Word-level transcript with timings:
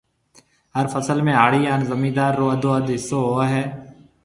هر 0.75 0.85
فصل 0.93 1.17
۾ 1.27 1.33
هاڙِي 1.41 1.61
هانَ 1.69 1.81
زميندار 1.91 2.31
رو 2.39 2.45
اڌواڌ 2.53 2.83
هسو 2.93 3.19
هوئي 3.29 3.47
هيَ۔ 3.53 3.63